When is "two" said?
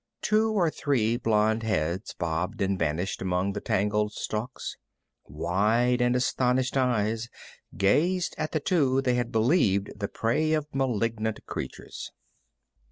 0.23-0.51, 8.59-9.03